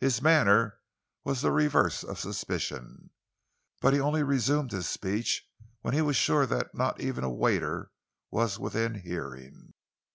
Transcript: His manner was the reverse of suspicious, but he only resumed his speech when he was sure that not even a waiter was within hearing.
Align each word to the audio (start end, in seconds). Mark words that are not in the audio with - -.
His 0.00 0.20
manner 0.20 0.80
was 1.24 1.40
the 1.40 1.50
reverse 1.50 2.04
of 2.04 2.18
suspicious, 2.20 2.84
but 3.80 3.94
he 3.94 4.00
only 4.00 4.22
resumed 4.22 4.70
his 4.70 4.86
speech 4.86 5.48
when 5.80 5.94
he 5.94 6.02
was 6.02 6.14
sure 6.14 6.44
that 6.44 6.74
not 6.74 7.00
even 7.00 7.24
a 7.24 7.30
waiter 7.32 7.90
was 8.30 8.58
within 8.58 8.96
hearing. 8.96 9.72